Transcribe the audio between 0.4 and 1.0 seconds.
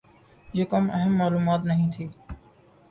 یہ کم